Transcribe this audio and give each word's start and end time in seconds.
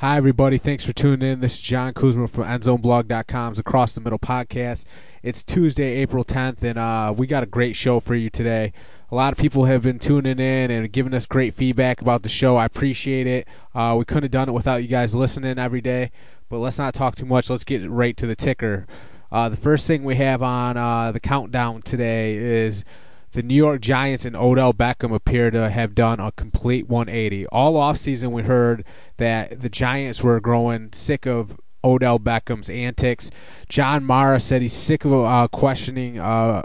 Hi, 0.00 0.16
everybody. 0.16 0.56
Thanks 0.56 0.82
for 0.82 0.94
tuning 0.94 1.30
in. 1.30 1.40
This 1.42 1.56
is 1.56 1.60
Jon 1.60 1.92
Kuzma 1.92 2.26
from 2.26 2.44
EndZoneBlog.com's 2.44 3.58
Across 3.58 3.92
the 3.92 4.00
Middle 4.00 4.18
podcast. 4.18 4.86
It's 5.22 5.42
Tuesday, 5.42 5.96
April 5.96 6.24
10th, 6.24 6.62
and 6.62 6.78
uh, 6.78 7.12
we 7.14 7.26
got 7.26 7.42
a 7.42 7.46
great 7.46 7.76
show 7.76 8.00
for 8.00 8.14
you 8.14 8.30
today. 8.30 8.72
A 9.10 9.14
lot 9.14 9.34
of 9.34 9.38
people 9.38 9.66
have 9.66 9.82
been 9.82 9.98
tuning 9.98 10.38
in 10.38 10.70
and 10.70 10.90
giving 10.90 11.12
us 11.12 11.26
great 11.26 11.52
feedback 11.52 12.00
about 12.00 12.22
the 12.22 12.30
show. 12.30 12.56
I 12.56 12.64
appreciate 12.64 13.26
it. 13.26 13.46
Uh, 13.74 13.94
we 13.98 14.06
couldn't 14.06 14.22
have 14.22 14.30
done 14.30 14.48
it 14.48 14.52
without 14.52 14.76
you 14.76 14.88
guys 14.88 15.14
listening 15.14 15.58
every 15.58 15.82
day, 15.82 16.12
but 16.48 16.60
let's 16.60 16.78
not 16.78 16.94
talk 16.94 17.14
too 17.14 17.26
much. 17.26 17.50
Let's 17.50 17.64
get 17.64 17.86
right 17.86 18.16
to 18.16 18.26
the 18.26 18.34
ticker. 18.34 18.86
Uh, 19.30 19.50
the 19.50 19.56
first 19.58 19.86
thing 19.86 20.02
we 20.02 20.14
have 20.14 20.42
on 20.42 20.78
uh, 20.78 21.12
the 21.12 21.20
countdown 21.20 21.82
today 21.82 22.36
is 22.36 22.86
the 23.32 23.42
New 23.42 23.54
York 23.54 23.80
Giants 23.80 24.24
and 24.24 24.34
Odell 24.34 24.72
Beckham 24.72 25.14
appear 25.14 25.50
to 25.50 25.70
have 25.70 25.94
done 25.94 26.18
a 26.18 26.32
complete 26.32 26.88
180. 26.88 27.46
All 27.46 27.74
offseason, 27.74 28.32
we 28.32 28.42
heard 28.42 28.84
that 29.18 29.60
the 29.60 29.68
Giants 29.68 30.22
were 30.22 30.40
growing 30.40 30.92
sick 30.92 31.26
of 31.26 31.56
Odell 31.84 32.18
Beckham's 32.18 32.68
antics. 32.68 33.30
John 33.68 34.04
Mara 34.04 34.40
said 34.40 34.62
he's 34.62 34.72
sick 34.72 35.04
of 35.04 35.12
uh, 35.12 35.48
questioning, 35.48 36.18
uh, 36.18 36.64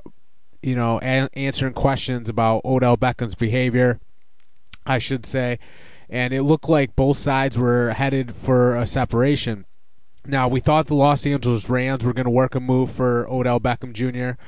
you 0.63 0.75
know, 0.75 0.99
a- 1.01 1.29
answering 1.33 1.73
questions 1.73 2.29
about 2.29 2.65
Odell 2.65 2.97
Beckham's 2.97 3.35
behavior, 3.35 3.99
I 4.85 4.97
should 4.97 5.25
say. 5.25 5.59
And 6.09 6.33
it 6.33 6.43
looked 6.43 6.69
like 6.69 6.95
both 6.95 7.17
sides 7.17 7.57
were 7.57 7.91
headed 7.91 8.35
for 8.35 8.75
a 8.75 8.85
separation. 8.87 9.65
Now, 10.27 10.47
we 10.47 10.59
thought 10.59 10.87
the 10.87 10.95
Los 10.95 11.25
Angeles 11.27 11.69
Rams 11.69 12.03
were 12.03 12.13
going 12.13 12.25
to 12.25 12.31
work 12.31 12.55
a 12.55 12.59
move 12.59 12.91
for 12.91 13.27
Odell 13.29 13.59
Beckham 13.59 13.93
Jr. 13.93 14.39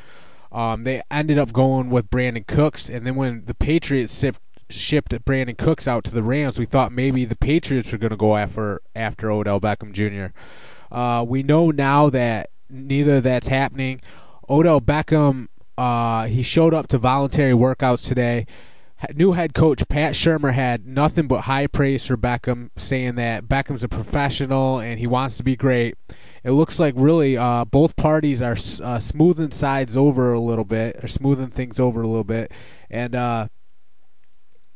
Um, 0.51 0.83
they 0.83 1.01
ended 1.11 1.37
up 1.37 1.51
going 1.51 1.89
with 1.89 2.09
Brandin 2.09 2.47
Cooks, 2.47 2.89
and 2.89 3.05
then 3.05 3.15
when 3.15 3.45
the 3.45 3.53
Patriots 3.53 4.19
shipped, 4.19 4.39
shipped 4.69 5.11
Brandin 5.25 5.57
Cooks 5.57 5.87
out 5.87 6.03
to 6.05 6.11
the 6.11 6.23
Rams, 6.23 6.57
we 6.57 6.65
thought 6.65 6.91
maybe 6.91 7.25
the 7.25 7.35
Patriots 7.35 7.91
were 7.91 7.97
going 7.97 8.11
to 8.11 8.17
go 8.17 8.37
after 8.37 8.81
after 8.95 9.31
Odell 9.31 9.59
Beckham 9.59 9.91
Jr. 9.91 10.33
Uh, 10.91 11.23
we 11.27 11.43
know 11.43 11.71
now 11.71 12.09
that 12.09 12.49
neither 12.69 13.21
that's 13.21 13.47
happening. 13.47 14.01
Odell 14.49 14.81
Beckham, 14.81 15.47
uh, 15.77 16.25
he 16.25 16.41
showed 16.41 16.73
up 16.73 16.87
to 16.87 16.97
voluntary 16.97 17.53
workouts 17.53 18.07
today. 18.07 18.45
New 19.13 19.33
head 19.33 19.53
coach 19.53 19.87
Pat 19.87 20.13
Shurmur 20.13 20.53
had 20.53 20.87
nothing 20.87 21.27
but 21.27 21.41
high 21.41 21.67
praise 21.67 22.05
for 22.07 22.17
Beckham, 22.17 22.69
saying 22.77 23.15
that 23.15 23.47
Beckham's 23.47 23.83
a 23.83 23.87
professional 23.87 24.79
and 24.79 24.99
he 24.99 25.07
wants 25.07 25.37
to 25.37 25.43
be 25.43 25.55
great 25.55 25.95
it 26.47 26.51
looks 26.51 26.79
like 26.79 26.93
really 26.95 27.35
uh, 27.35 27.65
both 27.65 27.97
parties 27.97 28.41
are 28.41 28.55
uh, 28.81 28.99
smoothing 28.99 29.51
sides 29.51 29.97
over 29.97 30.31
a 30.31 30.39
little 30.39 30.63
bit, 30.63 31.03
or 31.03 31.07
smoothing 31.09 31.49
things 31.49 31.77
over 31.77 32.01
a 32.01 32.07
little 32.07 32.23
bit, 32.23 32.53
and 32.89 33.13
uh, 33.15 33.49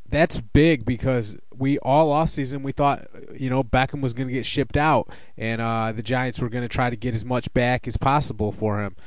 that's 0.09 0.41
big 0.41 0.83
because 0.83 1.37
we 1.55 1.79
all 1.79 2.11
off 2.11 2.27
season 2.27 2.61
we 2.61 2.73
thought 2.73 3.07
you 3.39 3.49
know 3.49 3.63
Beckham 3.63 4.01
was 4.01 4.13
going 4.13 4.27
to 4.27 4.33
get 4.33 4.45
shipped 4.45 4.75
out, 4.75 5.09
and 5.37 5.61
uh, 5.61 5.93
the 5.93 6.03
Giants 6.03 6.41
were 6.41 6.49
going 6.49 6.63
to 6.63 6.67
try 6.67 6.89
to 6.89 6.97
get 6.97 7.15
as 7.15 7.23
much 7.23 7.53
back 7.53 7.87
as 7.87 7.95
possible 7.95 8.51
for 8.51 8.83
him. 8.83 8.97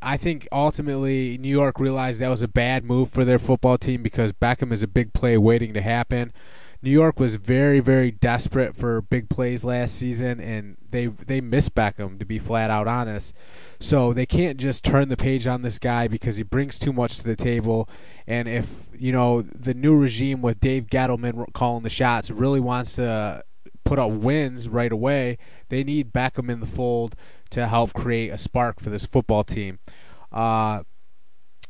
I 0.00 0.16
think 0.16 0.48
ultimately 0.50 1.36
New 1.38 1.50
York 1.50 1.78
realized 1.78 2.20
that 2.20 2.28
was 2.28 2.42
a 2.42 2.48
bad 2.48 2.84
move 2.84 3.10
for 3.10 3.24
their 3.24 3.38
football 3.38 3.76
team 3.76 4.02
because 4.02 4.32
Beckham 4.32 4.72
is 4.72 4.82
a 4.82 4.88
big 4.88 5.12
play 5.12 5.36
waiting 5.36 5.74
to 5.74 5.82
happen. 5.82 6.32
New 6.82 6.90
York 6.90 7.18
was 7.18 7.36
very, 7.36 7.80
very 7.80 8.10
desperate 8.10 8.76
for 8.76 9.00
big 9.00 9.28
plays 9.28 9.64
last 9.64 9.96
season, 9.96 10.40
and 10.40 10.76
they 10.90 11.06
they 11.06 11.40
missed 11.40 11.74
Beckham 11.74 12.18
to 12.18 12.24
be 12.24 12.38
flat 12.38 12.70
out 12.70 12.86
honest. 12.86 13.34
So 13.80 14.12
they 14.12 14.26
can't 14.26 14.58
just 14.58 14.84
turn 14.84 15.08
the 15.08 15.16
page 15.16 15.46
on 15.46 15.62
this 15.62 15.78
guy 15.78 16.06
because 16.06 16.36
he 16.36 16.42
brings 16.42 16.78
too 16.78 16.92
much 16.92 17.16
to 17.18 17.24
the 17.24 17.36
table. 17.36 17.88
And 18.26 18.46
if 18.46 18.86
you 18.96 19.10
know 19.10 19.42
the 19.42 19.74
new 19.74 19.96
regime 19.96 20.42
with 20.42 20.60
Dave 20.60 20.86
Gettleman 20.86 21.52
calling 21.54 21.82
the 21.82 21.90
shots 21.90 22.30
really 22.30 22.60
wants 22.60 22.94
to 22.96 23.42
put 23.84 23.98
up 23.98 24.10
wins 24.10 24.68
right 24.68 24.92
away, 24.92 25.38
they 25.68 25.82
need 25.82 26.12
Beckham 26.12 26.50
in 26.50 26.60
the 26.60 26.66
fold 26.66 27.16
to 27.56 27.66
help 27.66 27.94
create 27.94 28.28
a 28.28 28.38
spark 28.38 28.80
for 28.80 28.90
this 28.90 29.06
football 29.06 29.42
team. 29.42 29.78
Uh, 30.30 30.82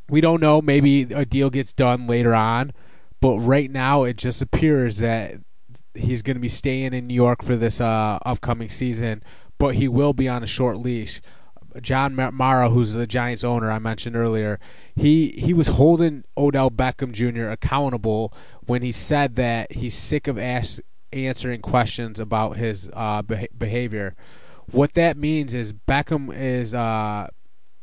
we 0.08 0.20
don't 0.20 0.40
know. 0.40 0.60
Maybe 0.60 1.02
a 1.02 1.24
deal 1.24 1.48
gets 1.48 1.72
done 1.72 2.06
later 2.08 2.34
on. 2.34 2.72
But 3.20 3.38
right 3.38 3.70
now, 3.70 4.02
it 4.02 4.16
just 4.16 4.42
appears 4.42 4.98
that 4.98 5.36
he's 5.94 6.22
going 6.22 6.34
to 6.34 6.40
be 6.40 6.48
staying 6.48 6.92
in 6.92 7.06
New 7.06 7.14
York 7.14 7.42
for 7.42 7.56
this 7.56 7.80
uh, 7.80 8.18
upcoming 8.26 8.68
season, 8.68 9.22
but 9.58 9.76
he 9.76 9.88
will 9.88 10.12
be 10.12 10.28
on 10.28 10.42
a 10.42 10.46
short 10.46 10.76
leash. 10.76 11.20
John 11.80 12.14
Mara, 12.14 12.68
who's 12.70 12.94
the 12.94 13.06
Giants 13.06 13.44
owner 13.44 13.70
I 13.70 13.78
mentioned 13.78 14.16
earlier, 14.16 14.58
he 14.94 15.28
he 15.32 15.54
was 15.54 15.68
holding 15.68 16.24
Odell 16.36 16.70
Beckham 16.70 17.12
Jr. 17.12 17.48
accountable 17.48 18.32
when 18.66 18.82
he 18.82 18.92
said 18.92 19.36
that 19.36 19.72
he's 19.72 19.94
sick 19.94 20.26
of 20.26 20.38
ask, 20.38 20.80
answering 21.12 21.60
questions 21.60 22.18
about 22.18 22.56
his 22.56 22.88
uh, 22.92 23.22
behavior. 23.22 24.16
What 24.72 24.94
that 24.94 25.16
means 25.16 25.54
is 25.54 25.72
Beckham 25.72 26.34
is 26.34 26.74
uh, 26.74 27.28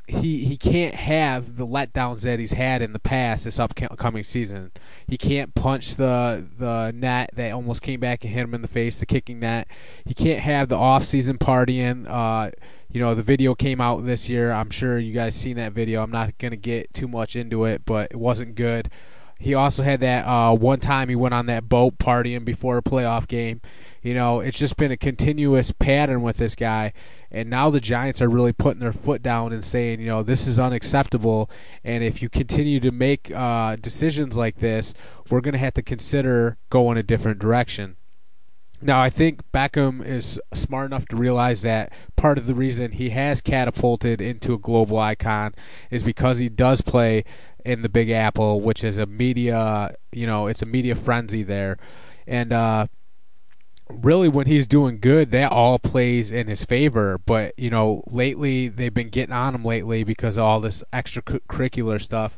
he 0.07 0.43
he 0.45 0.57
can't 0.57 0.95
have 0.95 1.55
the 1.55 1.65
letdowns 1.65 2.21
that 2.21 2.37
he's 2.37 2.53
had 2.53 2.81
in 2.81 2.91
the 2.91 2.99
past 2.99 3.45
this 3.45 3.59
upcoming 3.59 4.23
season. 4.23 4.71
He 5.07 5.17
can't 5.17 5.55
punch 5.55 5.95
the 5.95 6.45
the 6.57 6.91
net 6.93 7.31
that 7.35 7.53
almost 7.53 7.81
came 7.81 8.01
back 8.01 8.23
and 8.23 8.33
hit 8.33 8.43
him 8.43 8.53
in 8.53 8.61
the 8.61 8.67
face, 8.67 8.99
the 8.99 9.05
kicking 9.05 9.39
net. 9.39 9.67
He 10.05 10.13
can't 10.13 10.41
have 10.41 10.67
the 10.67 10.75
off-season 10.75 11.37
partying. 11.37 12.05
Uh, 12.07 12.51
you 12.91 12.99
know, 12.99 13.15
the 13.15 13.23
video 13.23 13.55
came 13.55 13.79
out 13.79 14.05
this 14.05 14.29
year. 14.29 14.51
I'm 14.51 14.69
sure 14.69 14.99
you 14.99 15.13
guys 15.13 15.35
seen 15.35 15.55
that 15.55 15.71
video. 15.71 16.03
I'm 16.03 16.11
not 16.11 16.37
to 16.51 16.57
get 16.57 16.93
too 16.93 17.07
much 17.07 17.35
into 17.35 17.65
it, 17.65 17.85
but 17.85 18.11
it 18.11 18.17
wasn't 18.17 18.55
good. 18.55 18.91
He 19.39 19.53
also 19.53 19.83
had 19.83 19.99
that 19.99 20.25
uh, 20.25 20.55
one 20.55 20.79
time 20.79 21.09
he 21.09 21.15
went 21.15 21.33
on 21.33 21.47
that 21.47 21.67
boat 21.67 21.97
partying 21.97 22.45
before 22.45 22.77
a 22.77 22.81
playoff 22.81 23.27
game. 23.27 23.61
You 24.01 24.13
know, 24.13 24.39
it's 24.39 24.57
just 24.57 24.77
been 24.77 24.91
a 24.91 24.97
continuous 24.97 25.71
pattern 25.71 26.21
with 26.21 26.37
this 26.37 26.55
guy. 26.55 26.93
And 27.31 27.49
now 27.49 27.69
the 27.69 27.79
Giants 27.79 28.21
are 28.21 28.29
really 28.29 28.53
putting 28.53 28.79
their 28.79 28.93
foot 28.93 29.21
down 29.21 29.53
and 29.53 29.63
saying, 29.63 29.99
you 29.99 30.07
know, 30.07 30.23
this 30.23 30.45
is 30.45 30.59
unacceptable. 30.59 31.49
And 31.83 32.03
if 32.03 32.21
you 32.21 32.29
continue 32.29 32.79
to 32.81 32.91
make 32.91 33.31
uh, 33.35 33.75
decisions 33.77 34.37
like 34.37 34.59
this, 34.59 34.93
we're 35.29 35.41
going 35.41 35.53
to 35.53 35.59
have 35.59 35.73
to 35.73 35.81
consider 35.81 36.57
going 36.69 36.97
a 36.97 37.03
different 37.03 37.39
direction. 37.39 37.97
Now, 38.83 39.01
I 39.01 39.09
think 39.09 39.49
Beckham 39.53 40.05
is 40.05 40.41
smart 40.53 40.87
enough 40.87 41.05
to 41.07 41.15
realize 41.15 41.61
that 41.61 41.93
part 42.17 42.37
of 42.37 42.47
the 42.47 42.53
reason 42.53 42.91
he 42.91 43.11
has 43.11 43.39
catapulted 43.39 44.19
into 44.19 44.53
a 44.53 44.57
global 44.57 44.99
icon 44.99 45.55
is 45.89 46.03
because 46.03 46.39
he 46.39 46.49
does 46.49 46.81
play 46.81 47.23
in 47.65 47.81
the 47.81 47.89
Big 47.89 48.09
Apple, 48.09 48.61
which 48.61 48.83
is 48.83 48.97
a 48.97 49.05
media, 49.05 49.95
you 50.11 50.27
know, 50.27 50.47
it's 50.47 50.61
a 50.61 50.65
media 50.65 50.95
frenzy 50.95 51.43
there. 51.43 51.77
And, 52.27 52.53
uh, 52.53 52.87
really 53.89 54.29
when 54.29 54.47
he's 54.47 54.67
doing 54.67 54.99
good, 54.99 55.31
that 55.31 55.51
all 55.51 55.79
plays 55.79 56.31
in 56.31 56.47
his 56.47 56.65
favor. 56.65 57.17
But 57.17 57.53
you 57.57 57.69
know, 57.69 58.03
lately 58.07 58.67
they've 58.67 58.93
been 58.93 59.09
getting 59.09 59.33
on 59.33 59.55
him 59.55 59.65
lately 59.65 60.03
because 60.03 60.37
of 60.37 60.43
all 60.43 60.59
this 60.59 60.83
extracurricular 60.93 62.01
stuff. 62.01 62.37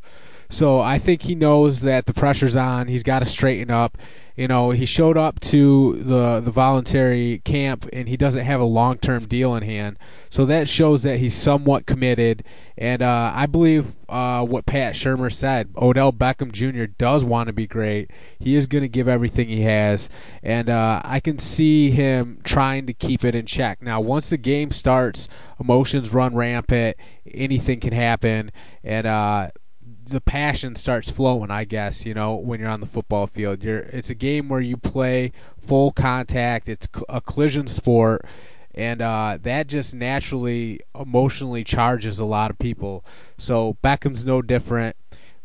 So 0.50 0.79
I 0.81 0.97
think 0.97 1.23
he 1.23 1.35
knows 1.35 1.81
that 1.81 2.06
the 2.06 2.13
pressure's 2.13 2.56
on. 2.56 2.88
He's 2.88 3.03
got 3.03 3.19
to 3.19 3.25
straighten 3.25 3.72
up. 3.72 3.97
You 4.35 4.50
know, 4.50 4.72
he 4.72 4.85
showed 4.85 5.17
up 5.17 5.39
to 5.41 5.94
the 5.94 6.41
the 6.41 6.51
voluntary 6.51 7.41
camp 7.45 7.88
and 7.94 8.09
he 8.09 8.17
doesn't 8.17 8.44
have 8.44 8.59
a 8.59 8.66
long 8.66 8.97
term 8.97 9.25
deal 9.25 9.56
in 9.56 9.63
hand. 9.63 9.97
So 10.29 10.45
that 10.45 10.67
shows 10.67 11.03
that 11.03 11.19
he's 11.19 11.33
somewhat 11.33 11.85
committed. 11.85 12.44
And 12.78 13.01
uh, 13.01 13.31
I 13.33 13.45
believe 13.45 13.95
uh, 14.09 14.45
what 14.45 14.66
Pat 14.66 14.95
Shurmur 14.95 15.31
said. 15.31 15.69
Odell 15.78 16.11
Beckham 16.11 16.51
Jr. 16.51 16.85
does 16.85 17.23
want 17.23 17.47
to 17.47 17.53
be 17.53 17.66
great. 17.67 18.12
He 18.38 18.56
is 18.56 18.67
going 18.67 18.81
to 18.81 18.89
give 18.89 19.07
everything 19.07 19.47
he 19.47 19.62
has, 19.62 20.09
and 20.44 20.69
uh, 20.69 21.01
I 21.03 21.19
can 21.19 21.38
see 21.38 21.91
him 21.91 22.39
trying 22.44 22.85
to 22.88 22.94
keep 22.94 23.23
it 23.23 23.35
in 23.35 23.45
check. 23.45 23.81
Now, 23.81 24.01
once 24.01 24.29
the 24.29 24.38
game 24.38 24.72
starts, 24.72 25.27
emotions 25.59 26.13
run 26.13 26.35
rampant. 26.35 26.97
Anything 27.33 27.79
can 27.79 27.94
happen, 27.94 28.51
and 28.83 29.07
uh, 29.07 29.50
the 30.05 30.21
passion 30.21 30.75
starts 30.75 31.09
flowing. 31.09 31.51
I 31.51 31.66
guess 31.66 32.05
you 32.05 32.13
know 32.13 32.35
when 32.35 32.59
you're 32.59 32.69
on 32.69 32.79
the 32.79 32.85
football 32.85 33.27
field. 33.27 33.63
You're 33.63 33.79
it's 33.79 34.09
a 34.09 34.16
game 34.16 34.49
where 34.49 34.61
you 34.61 34.77
play 34.77 35.31
full 35.59 35.91
contact. 35.91 36.69
It's 36.69 36.88
a 37.09 37.21
collision 37.21 37.67
sport, 37.67 38.25
and 38.74 39.01
uh, 39.01 39.38
that 39.41 39.68
just 39.68 39.95
naturally 39.95 40.80
emotionally 41.00 41.63
charges 41.63 42.19
a 42.19 42.25
lot 42.25 42.51
of 42.51 42.59
people. 42.59 43.06
So 43.38 43.77
Beckham's 43.83 44.25
no 44.25 44.41
different. 44.41 44.95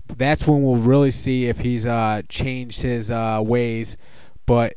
That's 0.06 0.46
when 0.46 0.62
we'll 0.62 0.76
really 0.76 1.12
see 1.12 1.46
if 1.46 1.60
he's 1.60 1.86
uh, 1.86 2.22
changed 2.28 2.82
his 2.82 3.10
uh, 3.10 3.40
ways. 3.44 3.96
But 4.46 4.74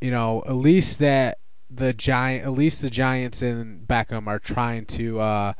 you 0.00 0.10
know, 0.10 0.42
at 0.46 0.54
least 0.54 0.98
that 1.00 1.38
the 1.70 1.92
giant, 1.92 2.44
at 2.44 2.52
least 2.52 2.82
the 2.82 2.90
Giants 2.90 3.42
and 3.42 3.86
Beckham 3.86 4.26
are 4.26 4.38
trying 4.38 4.86
to 4.86 5.20
uh, 5.20 5.52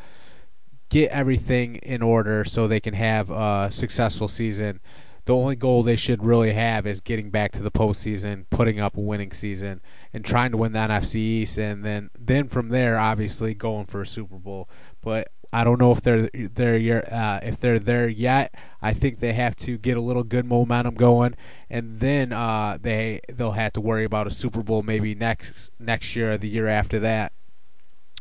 get 0.88 1.10
everything 1.10 1.76
in 1.76 2.02
order 2.02 2.44
so 2.44 2.66
they 2.66 2.80
can 2.80 2.94
have 2.94 3.30
a 3.30 3.68
successful 3.70 4.28
season. 4.28 4.80
The 5.24 5.34
only 5.34 5.56
goal 5.56 5.82
they 5.82 5.96
should 5.96 6.22
really 6.22 6.52
have 6.52 6.86
is 6.86 7.00
getting 7.00 7.30
back 7.30 7.50
to 7.52 7.62
the 7.62 7.70
postseason, 7.70 8.44
putting 8.48 8.78
up 8.78 8.96
a 8.96 9.00
winning 9.00 9.32
season, 9.32 9.80
and 10.12 10.24
trying 10.24 10.52
to 10.52 10.56
win 10.56 10.72
the 10.72 10.78
NFC 10.78 11.16
East, 11.16 11.58
and 11.58 11.84
then 11.84 12.10
then 12.16 12.46
from 12.46 12.68
there, 12.68 12.96
obviously 12.96 13.52
going 13.52 13.86
for 13.86 14.02
a 14.02 14.06
Super 14.06 14.36
Bowl. 14.36 14.68
But 15.02 15.28
I 15.52 15.64
don't 15.64 15.80
know 15.80 15.90
if 15.90 16.00
they're 16.00 16.28
they're 16.32 17.12
uh, 17.12 17.40
if 17.42 17.58
they're 17.58 17.80
there 17.80 18.08
yet. 18.08 18.54
I 18.80 18.92
think 18.92 19.18
they 19.18 19.32
have 19.32 19.56
to 19.56 19.78
get 19.78 19.96
a 19.96 20.00
little 20.00 20.22
good 20.22 20.46
momentum 20.46 20.94
going, 20.94 21.34
and 21.68 21.98
then 21.98 22.32
uh, 22.32 22.78
they 22.80 23.20
they'll 23.28 23.52
have 23.52 23.72
to 23.72 23.80
worry 23.80 24.04
about 24.04 24.26
a 24.28 24.30
Super 24.30 24.62
Bowl 24.62 24.82
maybe 24.82 25.14
next 25.16 25.70
next 25.80 26.14
year 26.14 26.32
or 26.32 26.38
the 26.38 26.48
year 26.48 26.68
after 26.68 27.00
that. 27.00 27.32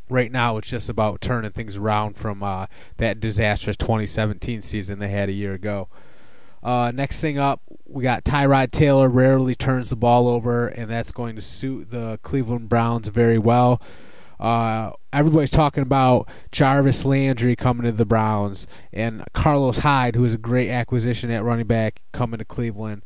Right 0.10 0.32
now, 0.32 0.58
it's 0.58 0.70
just 0.70 0.90
about 0.90 1.22
turning 1.22 1.52
things 1.52 1.78
around 1.78 2.16
from 2.16 2.44
uh, 2.44 2.68
that 2.98 3.20
disastrous 3.20 3.76
2017 3.78 4.62
season 4.62 5.00
they 5.00 5.08
had 5.08 5.30
a 5.30 5.34
year 5.34 5.54
ago. 5.54 5.90
Uh, 6.62 6.92
next 6.94 7.22
thing 7.22 7.38
up, 7.38 7.62
we 7.86 8.04
got 8.04 8.24
Tyrod 8.24 8.72
Taylor 8.72 9.08
rarely 9.08 9.56
turns 9.56 9.90
the 9.90 9.96
ball 9.96 10.28
over, 10.28 10.68
and 10.68 10.90
that's 10.90 11.12
going 11.12 11.36
to 11.36 11.42
suit 11.42 11.92
the 11.92 12.20
Cleveland 12.24 12.70
Browns 12.70 13.08
very 13.08 13.38
well. 13.38 13.82
Uh, 14.40 14.92
everybody's 15.14 15.50
talking 15.50 15.84
about 15.84 16.28
Jarvis 16.52 17.06
Landry 17.06 17.56
coming 17.56 17.86
to 17.86 17.92
the 17.92 18.06
Browns 18.06 18.68
and 18.92 19.24
Carlos 19.34 19.78
Hyde, 19.80 20.16
who 20.16 20.26
is 20.26 20.34
a 20.34 20.40
great 20.40 20.70
acquisition 20.70 21.32
at 21.32 21.44
running 21.44 21.68
back, 21.68 22.02
coming 22.12 22.40
to 22.40 22.46
Cleveland. 22.46 23.04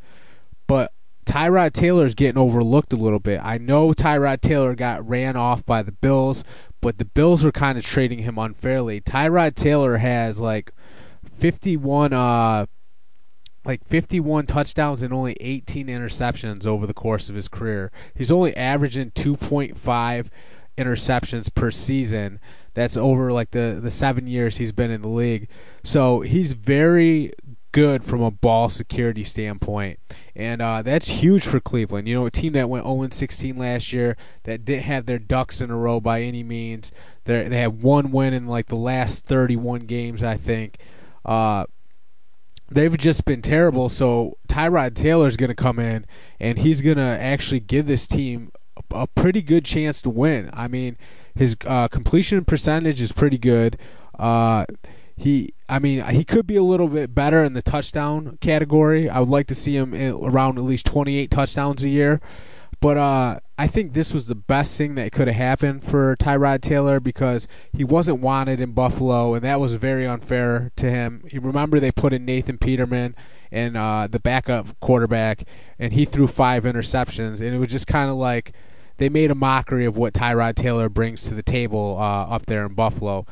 But 0.65 0.91
Tyrod 1.25 1.73
Taylor 1.73 2.05
is 2.05 2.15
getting 2.15 2.39
overlooked 2.39 2.91
a 2.93 2.95
little 2.95 3.19
bit. 3.19 3.39
I 3.43 3.59
know 3.59 3.91
Tyrod 3.91 4.41
Taylor 4.41 4.73
got 4.73 5.07
ran 5.07 5.35
off 5.35 5.63
by 5.65 5.83
the 5.83 5.91
Bills, 5.91 6.43
but 6.81 6.97
the 6.97 7.05
Bills 7.05 7.43
were 7.43 7.51
kind 7.51 7.77
of 7.77 7.85
trading 7.85 8.19
him 8.19 8.37
unfairly. 8.37 9.01
Tyrod 9.01 9.55
Taylor 9.55 9.97
has 9.97 10.39
like 10.39 10.71
51 11.37 12.13
uh 12.13 12.65
like 13.65 13.85
51 13.85 14.45
touchdowns 14.45 15.01
and 15.01 15.13
only 15.13 15.35
18 15.41 15.87
interceptions 15.87 16.65
over 16.65 16.87
the 16.87 16.93
course 16.93 17.29
of 17.29 17.35
his 17.35 17.47
career. 17.47 17.91
He's 18.15 18.31
only 18.31 18.55
averaging 18.55 19.11
2.5 19.11 20.29
interceptions 20.77 21.53
per 21.53 21.69
season. 21.69 22.39
That's 22.73 22.95
over 22.95 23.33
like 23.33 23.51
the 23.51 23.79
the 23.81 23.91
7 23.91 24.27
years 24.27 24.57
he's 24.57 24.71
been 24.71 24.91
in 24.91 25.01
the 25.01 25.09
league. 25.09 25.49
So, 25.83 26.21
he's 26.21 26.53
very 26.53 27.33
good 27.71 28.03
from 28.03 28.21
a 28.21 28.31
ball 28.31 28.69
security 28.69 29.23
standpoint. 29.23 29.99
And 30.35 30.61
uh, 30.61 30.81
that's 30.81 31.07
huge 31.07 31.45
for 31.45 31.59
Cleveland. 31.59 32.07
You 32.07 32.15
know, 32.15 32.25
a 32.25 32.31
team 32.31 32.53
that 32.53 32.69
went 32.69 32.85
0 32.85 33.07
16 33.09 33.57
last 33.57 33.93
year, 33.93 34.17
that 34.43 34.65
didn't 34.65 34.83
have 34.83 35.05
their 35.05 35.19
ducks 35.19 35.61
in 35.61 35.69
a 35.69 35.77
row 35.77 35.99
by 35.99 36.21
any 36.21 36.43
means. 36.43 36.91
They're, 37.25 37.49
they 37.49 37.59
had 37.59 37.81
one 37.81 38.11
win 38.11 38.33
in 38.33 38.47
like 38.47 38.67
the 38.67 38.75
last 38.75 39.25
31 39.25 39.81
games, 39.81 40.23
I 40.23 40.37
think. 40.37 40.77
Uh, 41.25 41.65
they've 42.71 42.97
just 42.97 43.25
been 43.25 43.41
terrible. 43.41 43.89
So 43.89 44.37
Tyrod 44.47 44.95
Taylor's 44.95 45.37
going 45.37 45.49
to 45.49 45.55
come 45.55 45.79
in 45.79 46.05
and 46.39 46.57
he's 46.59 46.81
going 46.81 46.97
to 46.97 47.03
actually 47.03 47.59
give 47.59 47.85
this 47.85 48.07
team 48.07 48.51
a, 48.77 49.01
a, 49.01 49.07
pretty 49.07 49.41
good 49.41 49.65
chance 49.65 50.01
to 50.03 50.09
win. 50.09 50.49
I 50.53 50.67
mean, 50.67 50.97
his 51.35 51.55
uh, 51.65 51.87
completion 51.87 52.45
percentage 52.45 53.01
is 53.01 53.11
pretty 53.11 53.37
good. 53.37 53.77
Uh, 54.17 54.65
he, 55.19 55.53
I 55.67 55.79
mean, 55.79 56.01
he 56.05 56.23
could 56.23 56.47
be 56.47 56.55
a 56.55 56.63
little 56.63 56.87
bit 56.87 57.13
better 57.13 57.43
in 57.43 57.51
the 57.51 57.61
touchdown 57.61 58.37
category. 58.39 59.09
I 59.09 59.19
would 59.19 59.27
like 59.27 59.47
to 59.47 59.55
see 59.55 59.75
him 59.75 59.93
around 59.93 60.57
at 60.57 60.63
least 60.63 60.85
28 60.85 61.29
touchdowns 61.29 61.83
a 61.83 61.89
year. 61.89 62.21
But 62.79 62.95
uh, 62.95 63.39
I 63.57 63.67
think 63.67 63.91
this 63.91 64.13
was 64.13 64.27
the 64.27 64.35
best 64.35 64.77
thing 64.77 64.95
that 64.95 65.11
could 65.11 65.27
have 65.27 65.35
happened 65.35 65.83
for 65.83 66.15
Tyrod 66.15 66.61
Taylor 66.61 67.01
because 67.01 67.49
he 67.73 67.83
wasn't 67.83 68.21
wanted 68.21 68.61
in 68.61 68.71
Buffalo, 68.71 69.33
and 69.33 69.43
that 69.43 69.59
was 69.59 69.73
very 69.73 70.07
unfair 70.07 70.71
to 70.77 70.89
him. 70.89 71.25
You 71.29 71.41
remember 71.41 71.81
they 71.81 71.91
put 71.91 72.13
in 72.13 72.23
Nathan 72.23 72.57
Peterman 72.57 73.13
and 73.51 73.75
uh, 73.75 74.07
the 74.09 74.21
backup 74.21 74.79
quarterback, 74.79 75.43
and 75.77 75.91
he 75.91 76.05
threw 76.05 76.27
five 76.27 76.63
interceptions, 76.63 77.41
and 77.41 77.53
it 77.53 77.57
was 77.57 77.67
just 77.67 77.87
kind 77.87 78.09
of 78.09 78.15
like 78.15 78.53
they 78.95 79.09
made 79.09 79.31
a 79.31 79.35
mockery 79.35 79.83
of 79.83 79.97
what 79.97 80.13
Tyrod 80.13 80.55
Taylor 80.55 80.87
brings 80.87 81.23
to 81.23 81.33
the 81.33 81.43
table 81.43 81.97
uh, 81.99 82.33
up 82.33 82.45
there 82.45 82.65
in 82.65 82.73
Buffalo. 82.73 83.25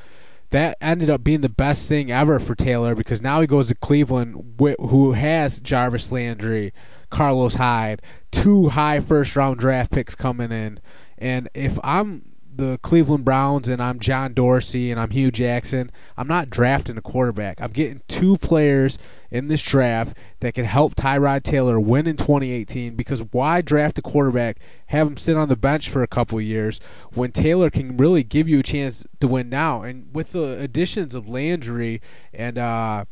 That 0.51 0.77
ended 0.79 1.09
up 1.09 1.23
being 1.23 1.41
the 1.41 1.49
best 1.49 1.89
thing 1.89 2.09
ever 2.11 2.39
for 2.39 2.55
Taylor 2.55 2.95
because 2.95 3.21
now 3.21 3.41
he 3.41 3.47
goes 3.47 3.67
to 3.67 3.75
Cleveland, 3.75 4.55
who 4.79 5.11
has 5.11 5.59
Jarvis 5.59 6.11
Landry 6.11 6.73
Carlos 7.09 7.55
Hyde, 7.55 8.01
two 8.31 8.69
high 8.69 8.99
first 8.99 9.35
round 9.35 9.59
draft 9.59 9.91
picks 9.91 10.15
coming 10.15 10.51
in. 10.51 10.79
And 11.17 11.49
if 11.53 11.79
I'm 11.83 12.37
the 12.57 12.80
Cleveland 12.81 13.24
Browns 13.24 13.68
and 13.68 13.81
I'm 13.81 14.00
John 14.00 14.33
Dorsey 14.33 14.92
and 14.92 15.00
I'm 15.00 15.12
Hue 15.12 15.31
Jackson, 15.31 15.92
I'm 16.18 16.27
not 16.27 16.50
drafting 16.50 16.98
a 16.98 17.01
quarterback. 17.01 17.62
I'm 17.62 17.71
getting 17.71 18.01
two 18.07 18.38
players 18.38 18.98
in 19.30 19.48
this 19.48 19.62
draft 19.62 20.18
that 20.39 20.56
can 20.56 20.65
help 20.65 20.95
Tyrod 20.95 21.44
Taylor 21.44 21.80
win 21.80 22.07
in 22.07 22.18
2018 22.18 22.95
because 22.95 23.21
why 23.31 23.62
draft 23.62 24.00
a 24.00 24.01
quarterback, 24.01 24.57
have 24.88 25.07
him 25.07 25.18
sit 25.18 25.38
on 25.38 25.50
the 25.50 25.56
bench 25.56 25.89
for 25.89 26.01
a 26.01 26.07
couple 26.07 26.42
years 26.42 26.80
when 27.13 27.31
Taylor 27.31 27.69
can 27.69 27.95
really 27.95 28.24
give 28.24 28.50
you 28.50 28.59
a 28.59 28.63
chance 28.63 29.06
to 29.19 29.27
win 29.27 29.50
now? 29.50 29.83
And 29.83 30.13
with 30.13 30.31
the 30.31 30.59
additions 30.59 31.13
of 31.13 31.27
Landry 31.27 32.01
and 32.33 32.57
uh, 32.57 33.06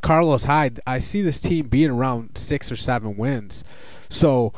Carlos 0.00 0.44
Hyde, 0.44 0.80
I 0.86 0.98
see 0.98 1.22
this 1.22 1.40
team 1.40 1.68
being 1.68 1.90
around 1.90 2.38
six 2.38 2.72
or 2.72 2.76
seven 2.76 3.16
wins. 3.16 3.64
So 4.08 4.52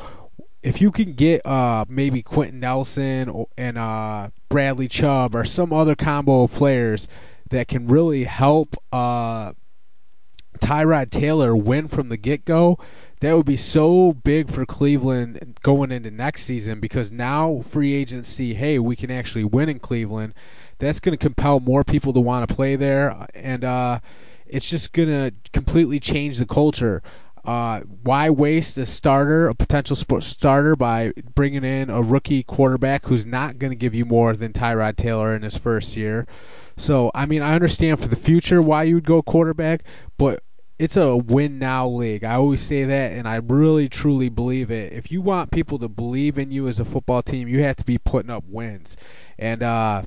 if 0.67 0.81
you 0.81 0.91
can 0.91 1.13
get 1.13 1.45
uh, 1.45 1.85
maybe 1.87 2.21
Quenton 2.21 2.59
Nelson 2.59 3.45
and 3.57 3.77
uh, 3.77 4.31
Bradley 4.49 4.89
Chubb 4.89 5.33
or 5.33 5.45
some 5.45 5.71
other 5.71 5.95
combo 5.95 6.43
of 6.43 6.51
players 6.51 7.07
that 7.51 7.69
can 7.69 7.87
really 7.87 8.25
help 8.25 8.75
uh, 8.91 9.53
Tyrod 10.59 11.09
Taylor 11.09 11.55
win 11.55 11.87
from 11.87 12.09
the 12.09 12.17
get 12.17 12.43
go, 12.43 12.77
that 13.21 13.33
would 13.33 13.45
be 13.45 13.55
so 13.55 14.11
big 14.11 14.51
for 14.51 14.65
Cleveland 14.65 15.57
going 15.63 15.89
into 15.89 16.11
next 16.11 16.43
season 16.43 16.81
because 16.81 17.11
now 17.13 17.61
free 17.61 17.93
agents 17.93 18.27
see, 18.27 18.53
hey, 18.53 18.77
we 18.77 18.97
can 18.97 19.09
actually 19.09 19.45
win 19.45 19.69
in 19.69 19.79
Cleveland. 19.79 20.33
That's 20.79 20.99
going 20.99 21.17
to 21.17 21.23
compel 21.23 21.61
more 21.61 21.85
people 21.85 22.11
to 22.11 22.19
want 22.19 22.47
to 22.47 22.53
play 22.53 22.75
there. 22.75 23.25
And, 23.33 23.63
uh, 23.63 23.99
it's 24.49 24.69
just 24.69 24.93
going 24.93 25.09
to 25.09 25.33
completely 25.51 25.99
change 25.99 26.37
the 26.37 26.45
culture. 26.45 27.01
Uh, 27.47 27.79
why 28.03 28.29
waste 28.29 28.77
a 28.77 28.85
starter, 28.85 29.47
a 29.47 29.55
potential 29.55 29.95
starter, 29.95 30.75
by 30.75 31.13
bringing 31.33 31.63
in 31.63 31.89
a 31.89 32.01
rookie 32.01 32.43
quarterback 32.43 33.05
who's 33.05 33.25
not 33.25 33.57
going 33.57 33.71
to 33.71 33.77
give 33.77 33.95
you 33.95 34.03
more 34.03 34.35
than 34.35 34.51
Tyrod 34.51 34.97
Taylor 34.97 35.33
in 35.33 35.43
his 35.43 35.57
first 35.57 35.95
year? 35.95 36.27
So, 36.75 37.09
I 37.15 37.25
mean, 37.25 37.41
I 37.41 37.55
understand 37.55 38.01
for 38.01 38.09
the 38.09 38.17
future 38.17 38.61
why 38.61 38.83
you 38.83 38.95
would 38.95 39.05
go 39.05 39.21
quarterback, 39.21 39.83
but 40.17 40.43
it's 40.77 40.97
a 40.97 41.15
win 41.15 41.57
now 41.57 41.87
league. 41.87 42.25
I 42.25 42.33
always 42.33 42.59
say 42.59 42.83
that, 42.83 43.13
and 43.13 43.25
I 43.25 43.37
really 43.37 43.87
truly 43.87 44.27
believe 44.27 44.69
it. 44.69 44.91
If 44.91 45.09
you 45.09 45.21
want 45.21 45.51
people 45.51 45.79
to 45.79 45.87
believe 45.87 46.37
in 46.37 46.51
you 46.51 46.67
as 46.67 46.79
a 46.79 46.85
football 46.85 47.23
team, 47.23 47.47
you 47.47 47.63
have 47.63 47.77
to 47.77 47.85
be 47.85 47.97
putting 47.97 48.29
up 48.29 48.43
wins. 48.45 48.97
And 49.39 49.63
uh, 49.63 50.03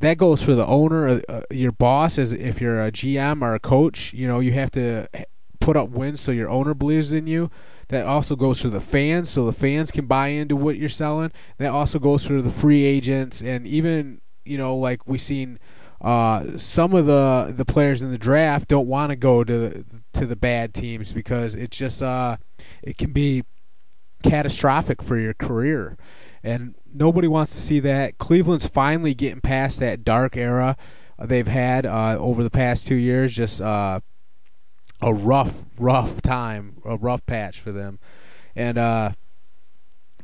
that 0.00 0.18
goes 0.18 0.42
for 0.42 0.54
the 0.54 0.66
owner, 0.66 1.08
uh, 1.08 1.20
uh 1.30 1.40
your 1.50 1.72
boss. 1.72 2.18
As 2.18 2.32
if 2.32 2.60
you're 2.60 2.84
a 2.84 2.92
GM 2.92 3.40
or 3.40 3.54
a 3.54 3.60
coach, 3.60 4.12
you 4.12 4.28
know 4.28 4.40
you 4.40 4.52
have 4.52 4.70
to 4.72 5.08
put 5.62 5.76
up 5.76 5.88
wins 5.90 6.20
so 6.20 6.32
your 6.32 6.50
owner 6.50 6.74
believes 6.74 7.12
in 7.12 7.26
you. 7.26 7.50
That 7.88 8.06
also 8.06 8.36
goes 8.36 8.62
for 8.62 8.68
the 8.68 8.80
fans, 8.80 9.30
so 9.30 9.44
the 9.44 9.52
fans 9.52 9.90
can 9.90 10.06
buy 10.06 10.28
into 10.28 10.56
what 10.56 10.76
you're 10.76 10.88
selling. 10.88 11.30
That 11.58 11.72
also 11.72 11.98
goes 11.98 12.24
for 12.24 12.40
the 12.40 12.50
free 12.50 12.84
agents, 12.84 13.42
and 13.42 13.66
even 13.66 14.20
you 14.44 14.58
know 14.58 14.76
like 14.76 15.06
we 15.06 15.18
seen. 15.18 15.58
Uh, 16.00 16.58
some 16.58 16.94
of 16.94 17.06
the 17.06 17.52
the 17.54 17.64
players 17.64 18.02
in 18.02 18.10
the 18.10 18.18
draft 18.18 18.66
don't 18.66 18.88
want 18.88 19.10
to 19.10 19.16
go 19.16 19.44
to 19.44 19.56
the, 19.56 19.84
to 20.12 20.26
the 20.26 20.34
bad 20.34 20.74
teams 20.74 21.12
because 21.12 21.54
it's 21.54 21.76
just 21.76 22.02
uh, 22.02 22.36
it 22.82 22.98
can 22.98 23.12
be 23.12 23.44
catastrophic 24.24 25.00
for 25.00 25.16
your 25.16 25.34
career 25.34 25.96
and 26.42 26.74
nobody 26.92 27.28
wants 27.28 27.54
to 27.54 27.60
see 27.60 27.80
that. 27.80 28.18
Cleveland's 28.18 28.66
finally 28.66 29.14
getting 29.14 29.40
past 29.40 29.78
that 29.80 30.04
dark 30.04 30.36
era 30.36 30.76
they've 31.18 31.46
had 31.46 31.86
uh, 31.86 32.16
over 32.18 32.42
the 32.42 32.50
past 32.50 32.86
two 32.86 32.96
years. 32.96 33.32
Just 33.32 33.62
uh, 33.62 34.00
a 35.02 35.12
rough, 35.12 35.64
rough 35.78 36.22
time, 36.22 36.76
a 36.84 36.96
rough 36.96 37.24
patch 37.26 37.60
for 37.60 37.72
them. 37.72 37.98
And 38.54 38.78
uh, 38.78 39.12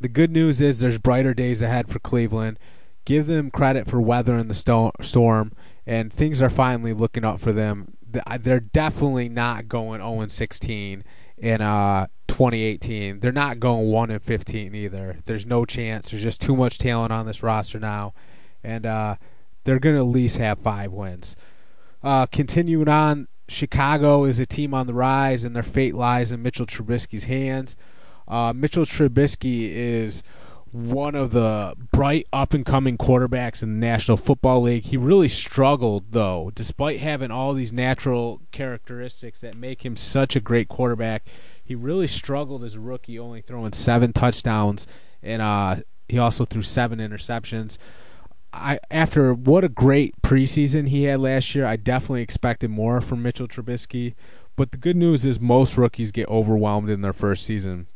the 0.00 0.08
good 0.08 0.30
news 0.30 0.60
is 0.60 0.80
there's 0.80 0.98
brighter 0.98 1.34
days 1.34 1.62
ahead 1.62 1.88
for 1.88 1.98
Cleveland. 1.98 2.58
Give 3.04 3.26
them 3.26 3.50
credit 3.50 3.88
for 3.88 4.00
weathering 4.00 4.48
the 4.48 4.54
sto- 4.54 4.92
storm, 5.00 5.52
and 5.86 6.12
things 6.12 6.42
are 6.42 6.50
finally 6.50 6.92
looking 6.92 7.24
up 7.24 7.40
for 7.40 7.52
them. 7.52 7.94
They're 8.40 8.60
definitely 8.60 9.28
not 9.28 9.68
going 9.68 10.00
0 10.00 10.26
16 10.26 11.04
in 11.38 11.60
uh 11.60 12.06
2018. 12.38 13.20
They're 13.20 13.32
not 13.32 13.58
going 13.58 13.90
1 13.90 14.10
and 14.10 14.22
15 14.22 14.74
either. 14.74 15.18
There's 15.24 15.44
no 15.44 15.64
chance. 15.64 16.10
There's 16.10 16.22
just 16.22 16.40
too 16.40 16.54
much 16.54 16.78
talent 16.78 17.12
on 17.12 17.26
this 17.26 17.42
roster 17.42 17.80
now. 17.80 18.14
And 18.62 18.86
uh, 18.86 19.16
they're 19.64 19.80
going 19.80 19.96
to 19.96 20.00
at 20.00 20.06
least 20.06 20.38
have 20.38 20.58
five 20.58 20.92
wins. 20.92 21.34
Uh, 22.02 22.26
continuing 22.26 22.88
on, 22.88 23.26
Chicago 23.48 24.24
is 24.24 24.38
a 24.38 24.46
team 24.46 24.74
on 24.74 24.86
the 24.86 24.94
rise, 24.94 25.44
and 25.44 25.56
their 25.56 25.62
fate 25.62 25.94
lies 25.94 26.30
in 26.32 26.42
Mitchell 26.42 26.66
Trubisky's 26.66 27.24
hands. 27.24 27.76
Uh, 28.26 28.52
Mitchell 28.54 28.84
Trubisky 28.84 29.70
is 29.72 30.22
one 30.70 31.14
of 31.14 31.30
the 31.30 31.74
bright 31.92 32.26
up 32.32 32.52
and 32.52 32.64
coming 32.66 32.98
quarterbacks 32.98 33.62
in 33.62 33.80
the 33.80 33.86
National 33.86 34.16
Football 34.16 34.62
League. 34.62 34.84
He 34.84 34.96
really 34.96 35.28
struggled 35.28 36.12
though, 36.12 36.52
despite 36.54 37.00
having 37.00 37.30
all 37.30 37.54
these 37.54 37.72
natural 37.72 38.42
characteristics 38.52 39.40
that 39.40 39.56
make 39.56 39.84
him 39.84 39.96
such 39.96 40.36
a 40.36 40.40
great 40.40 40.68
quarterback. 40.68 41.26
He 41.64 41.74
really 41.74 42.06
struggled 42.06 42.64
as 42.64 42.74
a 42.74 42.80
rookie, 42.80 43.18
only 43.18 43.40
throwing 43.40 43.72
seven 43.72 44.12
touchdowns, 44.12 44.86
and 45.22 45.40
uh, 45.40 45.76
he 46.08 46.18
also 46.18 46.44
threw 46.44 46.62
seven 46.62 46.98
interceptions. 46.98 47.78
I 48.52 48.78
after 48.90 49.34
what 49.34 49.64
a 49.64 49.68
great 49.68 50.14
preseason 50.22 50.88
he 50.88 51.04
had 51.04 51.20
last 51.20 51.54
year, 51.54 51.66
I 51.66 51.76
definitely 51.76 52.22
expected 52.22 52.70
more 52.70 53.00
from 53.00 53.22
Mitchell 53.22 53.48
Trubisky. 53.48 54.14
But 54.56 54.72
the 54.72 54.78
good 54.78 54.96
news 54.96 55.24
is 55.24 55.40
most 55.40 55.76
rookies 55.76 56.10
get 56.10 56.28
overwhelmed 56.28 56.90
in 56.90 57.00
their 57.00 57.12
first 57.12 57.44
season. 57.44 57.86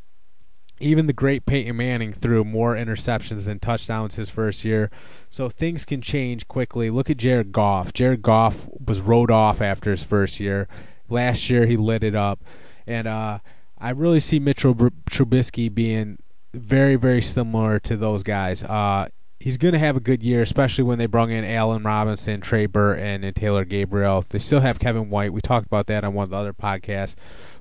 Even 0.79 1.07
the 1.07 1.13
great 1.13 1.45
Peyton 1.47 1.77
Manning 1.77 2.13
threw 2.13 2.45
more 2.45 2.75
interceptions 2.75 3.47
than 3.47 3.59
touchdowns 3.59 4.15
his 4.15 4.31
first 4.31 4.65
year. 4.65 4.91
So 5.31 5.49
things 5.49 5.85
can 5.85 6.01
change 6.03 6.47
quickly. 6.49 6.91
Look 6.91 7.11
at 7.11 7.17
Jared 7.17 7.53
Goff. 7.53 7.93
Jared 7.93 8.23
Goff 8.23 8.69
was 8.85 9.01
rode 9.01 9.31
off 9.31 9.61
after 9.61 9.91
his 9.91 10.05
first 10.05 10.39
year. 10.39 10.69
Last 11.09 11.51
year 11.51 11.67
he 11.67 11.77
lit 11.77 12.05
it 12.05 12.15
up. 12.15 12.45
And 12.87 13.07
uh, 13.07 13.39
I 13.79 13.91
really 13.91 14.21
see 14.21 14.39
Mitchell 14.39 14.75
Trubisky 14.75 15.73
being 15.73 16.19
very, 16.55 16.97
very 16.97 17.23
similar 17.23 17.79
to 17.81 17.97
those 17.97 18.23
guys. 18.23 18.63
Uh, 18.63 19.09
he's 19.43 19.57
going 19.57 19.73
to 19.73 19.79
have 19.79 19.97
a 19.97 20.01
good 20.01 20.23
year, 20.23 20.41
especially 20.41 20.85
when 20.85 20.99
they 20.99 21.07
bring 21.07 21.31
in 21.31 21.45
Allen 21.45 21.83
Robinson, 21.83 22.41
Trey 22.41 22.67
Burton, 22.67 23.25
and 23.25 23.35
Taylor 23.35 23.65
Gabriel. 23.65 24.25
They 24.29 24.39
still 24.39 24.61
have 24.61 24.79
Kevin 24.79 25.11
White. 25.11 25.33
We 25.33 25.41
talked 25.41 25.67
about 25.67 25.87
that 25.87 26.05
on 26.05 26.15
one 26.15 26.25
of 26.25 26.31
the 26.31 26.37
other 26.37 26.53
podcasts. 26.53 27.17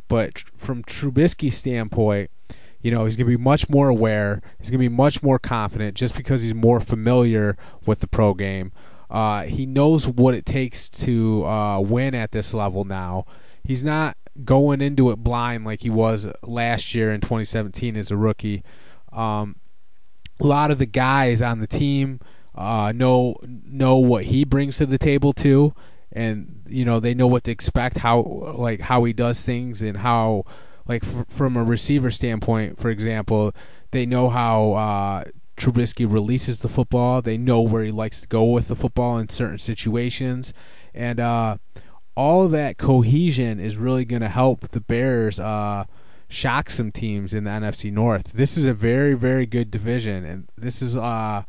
But 0.08 0.44
from 0.56 0.84
Trubisky's 0.84 1.58
standpoint, 1.58 2.30
you 2.82 2.92
know, 2.92 3.06
he's 3.06 3.16
going 3.16 3.26
to 3.26 3.36
be 3.36 3.44
much 3.44 3.68
more 3.68 3.90
aware. 3.90 4.44
He's 4.60 4.70
going 4.70 4.80
to 4.80 4.90
be 4.90 4.96
much 4.96 5.24
more 5.24 5.40
confident 5.40 5.98
just 5.98 6.16
because 6.16 6.44
he's 6.44 6.54
more 6.54 6.80
familiar 6.80 7.58
with 7.88 8.02
the 8.02 8.08
pro 8.08 8.36
game. 8.36 8.72
Uh, 9.10 9.44
he 9.44 9.66
knows 9.66 10.08
what 10.08 10.36
it 10.36 10.46
takes 10.46 10.88
to 10.88 11.44
uh, 11.46 11.80
win 11.80 12.14
at 12.14 12.32
this 12.32 12.54
level 12.54 12.84
now. 12.84 13.26
He's 13.64 13.84
not 13.84 14.18
going 14.46 14.82
into 14.82 15.10
it 15.10 15.18
blind 15.18 15.66
like 15.66 15.82
he 15.82 15.90
was 15.90 16.28
last 16.44 16.94
year 16.94 17.12
in 17.12 17.22
2017 17.22 17.98
as 17.98 18.12
a 18.12 18.18
rookie. 18.18 18.64
Um, 19.12 19.56
a 20.40 20.46
lot 20.46 20.72
of 20.72 20.80
the 20.80 20.86
guys 20.86 21.42
on 21.42 21.60
the 21.60 21.68
team 21.68 22.20
uh, 22.56 22.92
know 22.96 23.36
know 23.44 23.98
what 23.98 24.26
he 24.26 24.44
brings 24.44 24.78
to 24.78 24.86
the 24.86 24.98
table 24.98 25.34
too, 25.34 25.74
and 26.12 26.64
you 26.68 26.84
know 26.84 27.00
they 27.00 27.14
know 27.14 27.28
what 27.28 27.44
to 27.46 27.52
expect, 27.52 27.98
how 27.98 28.22
like 28.58 28.82
how 28.82 29.04
he 29.04 29.14
does 29.14 29.44
things, 29.46 29.82
and 29.82 29.98
how 29.98 30.44
like 30.86 31.04
f- 31.04 31.26
from 31.30 31.56
a 31.56 31.64
receiver 31.64 32.12
standpoint, 32.12 32.80
for 32.80 32.90
example, 32.90 33.54
they 33.92 34.06
know 34.06 34.30
how 34.30 34.74
uh, 34.74 35.24
Trubisky 35.58 36.12
releases 36.12 36.60
the 36.60 36.68
football. 36.68 37.22
They 37.22 37.38
know 37.38 37.62
where 37.62 37.84
he 37.84 37.92
likes 37.92 38.22
to 38.22 38.28
go 38.28 38.44
with 38.46 38.68
the 38.68 38.76
football 38.76 39.18
in 39.18 39.30
certain 39.30 39.60
situations, 39.60 40.54
and 40.94 41.20
uh, 41.20 41.58
all 42.16 42.46
of 42.46 42.52
that 42.52 42.78
cohesion 42.78 43.60
is 43.60 43.78
really 43.78 44.04
going 44.04 44.22
to 44.22 44.30
help 44.30 44.70
the 44.70 44.82
Bears 44.82 45.40
uh, 45.40 45.86
shock 46.32 46.70
some 46.70 46.92
teams 46.92 47.34
in 47.34 47.44
the 47.44 47.52
NFC 47.52 47.92
North. 47.92 48.34
This 48.34 48.58
is 48.58 48.66
a 48.66 48.74
very, 48.74 49.14
very 49.14 49.46
good 49.46 49.70
division, 49.70 50.26
and 50.26 50.48
this 50.58 50.82
is 50.82 50.96
uh, 50.96 51.44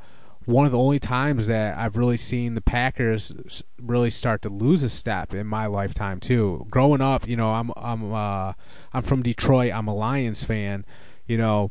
one 0.45 0.67
of 0.67 0.73
the 0.73 0.79
only 0.79 0.99
times 0.99 1.47
that 1.47 1.79
I've 1.79 1.97
really 1.97 2.17
seen 2.17 2.55
the 2.55 2.61
Packers 2.61 3.63
really 3.81 4.11
start 4.11 4.43
to 4.43 4.49
lose 4.49 4.83
a 4.83 4.89
step 4.89 5.33
in 5.33 5.47
my 5.47 5.67
lifetime 5.67 6.21
too. 6.21 6.67
Growing 6.71 7.01
up, 7.01 7.29
you 7.29 7.37
know, 7.37 7.53
I'm 7.53 7.71
I'm 7.77 8.13
uh, 8.13 8.53
I'm 8.93 9.03
from 9.03 9.23
Detroit. 9.23 9.73
I'm 9.73 9.89
a 9.89 9.95
Lions 9.95 10.43
fan. 10.45 10.85
You 11.27 11.39
know, 11.39 11.71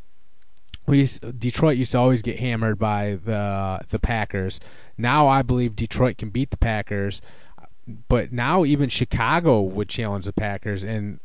we 0.88 1.00
used, 1.00 1.40
Detroit 1.40 1.78
used 1.78 1.92
to 1.92 1.98
always 1.98 2.22
get 2.22 2.40
hammered 2.40 2.80
by 2.80 3.20
the 3.24 3.82
the 3.90 4.00
Packers. 4.00 4.60
Now 4.98 5.28
I 5.28 5.42
believe 5.42 5.76
Detroit 5.76 6.18
can 6.18 6.30
beat 6.30 6.52
the 6.52 6.58
Packers 6.58 7.22
but 8.08 8.32
now 8.32 8.64
even 8.64 8.90
Chicago 8.90 9.62
would 9.62 9.90
challenge 9.90 10.26
the 10.26 10.34
Packers, 10.34 10.84
and 10.84 11.20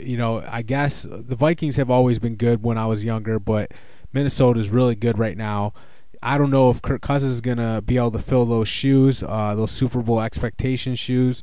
you 0.00 0.16
know, 0.16 0.42
I 0.46 0.62
guess 0.62 1.06
the 1.08 1.36
Vikings 1.36 1.76
have 1.76 1.90
always 1.90 2.18
been 2.18 2.36
good 2.36 2.62
when 2.62 2.78
I 2.78 2.86
was 2.86 3.04
younger, 3.04 3.38
but 3.38 3.72
Minnesota 4.12 4.60
is 4.60 4.70
really 4.70 4.94
good 4.94 5.18
right 5.18 5.36
now. 5.36 5.72
I 6.22 6.38
don't 6.38 6.50
know 6.50 6.70
if 6.70 6.82
Kirk 6.82 7.02
Cousins 7.02 7.34
is 7.34 7.40
gonna 7.40 7.80
be 7.82 7.96
able 7.96 8.10
to 8.12 8.18
fill 8.18 8.44
those 8.44 8.68
shoes, 8.68 9.22
uh, 9.22 9.54
those 9.54 9.70
Super 9.70 10.02
Bowl 10.02 10.20
expectation 10.20 10.94
shoes, 10.96 11.42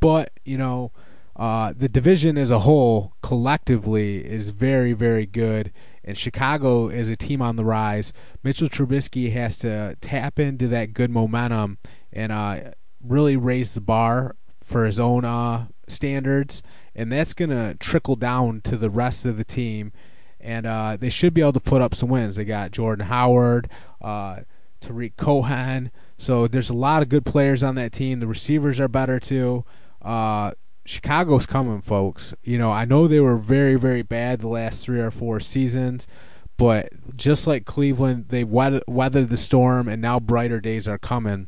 but 0.00 0.30
you 0.44 0.58
know, 0.58 0.92
uh, 1.34 1.72
the 1.76 1.88
division 1.88 2.36
as 2.36 2.50
a 2.50 2.60
whole, 2.60 3.14
collectively, 3.22 4.24
is 4.24 4.50
very, 4.50 4.92
very 4.92 5.26
good. 5.26 5.72
And 6.04 6.18
Chicago 6.18 6.88
is 6.88 7.08
a 7.08 7.16
team 7.16 7.40
on 7.40 7.56
the 7.56 7.64
rise. 7.64 8.12
Mitchell 8.42 8.68
Trubisky 8.68 9.32
has 9.32 9.56
to 9.58 9.96
tap 10.00 10.38
into 10.38 10.68
that 10.68 10.92
good 10.92 11.10
momentum 11.10 11.78
and 12.12 12.32
uh, 12.32 12.72
really 13.02 13.36
raise 13.36 13.74
the 13.74 13.80
bar 13.80 14.36
for 14.72 14.86
his 14.86 14.98
own 14.98 15.24
uh, 15.24 15.66
standards, 15.86 16.62
and 16.94 17.12
that's 17.12 17.34
going 17.34 17.50
to 17.50 17.76
trickle 17.78 18.16
down 18.16 18.62
to 18.62 18.76
the 18.76 18.90
rest 18.90 19.26
of 19.26 19.36
the 19.36 19.44
team. 19.44 19.92
And 20.40 20.66
uh, 20.66 20.96
they 20.98 21.10
should 21.10 21.34
be 21.34 21.40
able 21.40 21.52
to 21.52 21.60
put 21.60 21.82
up 21.82 21.94
some 21.94 22.08
wins. 22.08 22.34
They 22.34 22.44
got 22.44 22.72
Jordan 22.72 23.06
Howard, 23.06 23.70
uh, 24.00 24.40
Tarik 24.80 25.16
Cohen. 25.16 25.92
So 26.16 26.48
there's 26.48 26.70
a 26.70 26.74
lot 26.74 27.02
of 27.02 27.08
good 27.08 27.24
players 27.24 27.62
on 27.62 27.76
that 27.76 27.92
team. 27.92 28.18
The 28.18 28.26
receivers 28.26 28.80
are 28.80 28.88
better 28.88 29.20
too. 29.20 29.64
Uh, 30.00 30.52
Chicago's 30.84 31.46
coming, 31.46 31.80
folks. 31.80 32.34
You 32.42 32.58
know, 32.58 32.72
I 32.72 32.84
know 32.84 33.06
they 33.06 33.20
were 33.20 33.36
very, 33.36 33.76
very 33.76 34.02
bad 34.02 34.40
the 34.40 34.48
last 34.48 34.82
three 34.84 34.98
or 34.98 35.12
four 35.12 35.38
seasons, 35.38 36.08
but 36.56 36.88
just 37.16 37.46
like 37.46 37.64
Cleveland, 37.64 38.30
they 38.30 38.42
weathered 38.42 39.28
the 39.28 39.36
storm, 39.36 39.86
and 39.86 40.02
now 40.02 40.18
brighter 40.18 40.60
days 40.60 40.88
are 40.88 40.98
coming. 40.98 41.46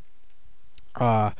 Uh, 0.94 1.32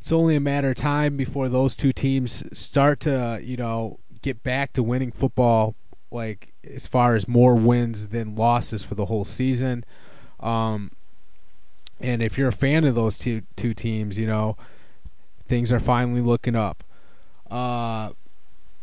it's 0.00 0.12
only 0.12 0.36
a 0.36 0.40
matter 0.40 0.70
of 0.70 0.76
time 0.76 1.16
before 1.16 1.48
those 1.48 1.74
two 1.76 1.92
teams 1.92 2.44
start 2.58 3.00
to, 3.00 3.40
you 3.42 3.56
know, 3.56 3.98
get 4.22 4.42
back 4.42 4.72
to 4.74 4.82
winning 4.82 5.12
football, 5.12 5.74
like 6.10 6.52
as 6.64 6.86
far 6.86 7.14
as 7.14 7.26
more 7.26 7.54
wins 7.54 8.08
than 8.08 8.34
losses 8.34 8.84
for 8.84 8.94
the 8.94 9.06
whole 9.06 9.24
season. 9.24 9.84
Um, 10.40 10.92
and 12.00 12.22
if 12.22 12.38
you're 12.38 12.48
a 12.48 12.52
fan 12.52 12.84
of 12.84 12.94
those 12.94 13.18
two 13.18 13.42
two 13.56 13.74
teams, 13.74 14.16
you 14.18 14.26
know, 14.26 14.56
things 15.44 15.72
are 15.72 15.80
finally 15.80 16.20
looking 16.20 16.54
up. 16.54 16.84
Uh, 17.50 18.10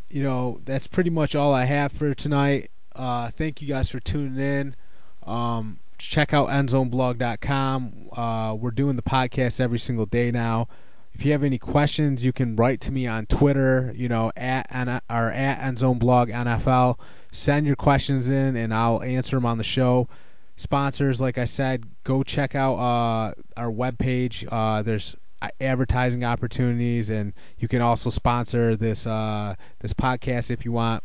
you 0.09 0.23
know, 0.23 0.59
that's 0.65 0.87
pretty 0.87 1.09
much 1.09 1.35
all 1.35 1.53
I 1.53 1.65
have 1.65 1.91
for 1.91 2.13
tonight. 2.13 2.69
Uh, 2.95 3.29
thank 3.31 3.61
you 3.61 3.67
guys 3.67 3.89
for 3.89 3.99
tuning 3.99 4.39
in. 4.39 4.75
Um, 5.23 5.79
check 5.97 6.33
out 6.33 6.49
endzoneblog.com. 6.49 8.09
Uh, 8.11 8.55
we're 8.55 8.71
doing 8.71 8.95
the 8.95 9.01
podcast 9.01 9.59
every 9.59 9.79
single 9.79 10.05
day 10.05 10.31
now. 10.31 10.67
If 11.15 11.23
you 11.23 11.31
have 11.31 11.43
any 11.43 11.57
questions, 11.57 12.25
you 12.25 12.33
can 12.33 12.57
write 12.57 12.81
to 12.81 12.91
me 12.91 13.07
on 13.07 13.25
Twitter, 13.25 13.93
you 13.95 14.09
know, 14.09 14.33
at 14.35 14.67
or 15.09 15.31
at 15.31 15.61
endzoneblog 15.61 16.29
NFL. 16.29 16.99
Send 17.31 17.65
your 17.65 17.77
questions 17.77 18.29
in, 18.29 18.57
and 18.57 18.73
I'll 18.73 19.01
answer 19.01 19.37
them 19.37 19.45
on 19.45 19.57
the 19.57 19.63
show. 19.63 20.09
Sponsors, 20.57 21.21
like 21.21 21.37
I 21.37 21.45
said, 21.45 21.85
go 22.03 22.21
check 22.21 22.53
out 22.53 22.73
uh, 22.75 23.33
our 23.55 23.71
webpage. 23.71 24.45
Uh, 24.51 24.81
there's 24.81 25.15
advertising 25.61 26.25
opportunities, 26.25 27.09
and 27.09 27.31
you 27.59 27.69
can 27.69 27.81
also 27.81 28.09
sponsor 28.09 28.75
this 28.75 29.07
uh, 29.07 29.55
this 29.79 29.93
podcast 29.93 30.51
if 30.51 30.65
you 30.65 30.73
want. 30.73 31.01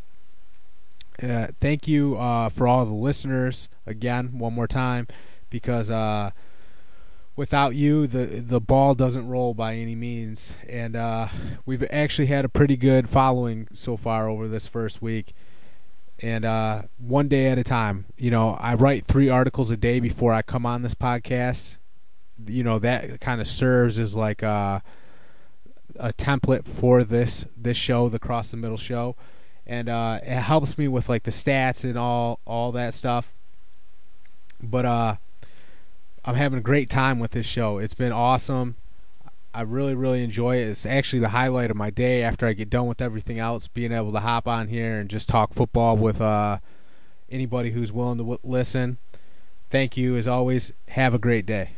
Uh, 1.22 1.48
thank 1.60 1.86
you 1.86 2.16
uh, 2.16 2.48
for 2.48 2.66
all 2.66 2.84
the 2.84 2.92
listeners 2.92 3.68
again 3.86 4.40
one 4.40 4.54
more 4.54 4.66
time 4.66 5.06
because 5.50 5.88
uh, 5.88 6.30
without 7.36 7.74
you 7.74 8.06
the 8.06 8.26
the 8.26 8.60
ball 8.60 8.94
doesn't 8.94 9.26
roll 9.26 9.54
by 9.54 9.74
any 9.74 9.94
means. 9.94 10.54
And 10.68 10.96
uh, 10.96 11.28
we've 11.64 11.84
actually 11.90 12.26
had 12.26 12.44
a 12.44 12.48
pretty 12.48 12.76
good 12.76 13.08
following 13.08 13.68
so 13.72 13.96
far 13.96 14.28
over 14.28 14.48
this 14.48 14.66
first 14.66 15.00
week. 15.00 15.32
And 16.22 16.44
uh, 16.44 16.82
one 16.98 17.28
day 17.28 17.46
at 17.46 17.58
a 17.58 17.64
time. 17.64 18.06
You 18.16 18.30
know 18.30 18.58
I 18.60 18.74
write 18.74 19.04
three 19.04 19.28
articles 19.28 19.70
a 19.70 19.76
day 19.76 20.00
before 20.00 20.32
I 20.32 20.42
come 20.42 20.66
on 20.66 20.82
this 20.82 20.94
podcast. 20.94 21.78
You 22.46 22.62
know 22.62 22.78
that 22.78 23.20
kind 23.20 23.40
of 23.40 23.46
serves 23.46 23.98
as 23.98 24.16
like 24.16 24.42
a, 24.42 24.82
a 25.96 26.12
template 26.12 26.66
for 26.66 27.04
this 27.04 27.46
this 27.56 27.76
show 27.76 28.08
the 28.08 28.18
cross 28.18 28.50
the 28.50 28.56
middle 28.56 28.76
show. 28.76 29.16
And 29.66 29.88
uh, 29.88 30.18
it 30.22 30.40
helps 30.40 30.76
me 30.76 30.88
with 30.88 31.08
like 31.08 31.22
the 31.22 31.30
stats 31.30 31.84
and 31.84 31.96
all 31.96 32.40
all 32.44 32.72
that 32.72 32.92
stuff. 32.92 33.32
But 34.62 34.84
uh, 34.84 35.16
I'm 36.24 36.34
having 36.34 36.58
a 36.58 36.62
great 36.62 36.90
time 36.90 37.18
with 37.18 37.30
this 37.32 37.46
show. 37.46 37.78
It's 37.78 37.94
been 37.94 38.12
awesome. 38.12 38.76
I 39.52 39.62
really 39.62 39.94
really 39.94 40.22
enjoy 40.22 40.58
it. 40.58 40.68
It's 40.68 40.86
actually 40.86 41.20
the 41.20 41.30
highlight 41.30 41.70
of 41.70 41.76
my 41.76 41.90
day 41.90 42.22
after 42.22 42.46
I 42.46 42.52
get 42.52 42.70
done 42.70 42.86
with 42.86 43.00
everything 43.00 43.38
else. 43.38 43.68
Being 43.68 43.92
able 43.92 44.12
to 44.12 44.20
hop 44.20 44.46
on 44.46 44.68
here 44.68 44.98
and 44.98 45.10
just 45.10 45.28
talk 45.28 45.54
football 45.54 45.96
with 45.96 46.20
uh, 46.20 46.58
anybody 47.30 47.70
who's 47.70 47.90
willing 47.90 48.18
to 48.18 48.24
w- 48.24 48.38
listen. 48.44 48.98
Thank 49.70 49.96
you 49.96 50.16
as 50.16 50.26
always. 50.26 50.72
Have 50.88 51.14
a 51.14 51.18
great 51.18 51.46
day. 51.46 51.70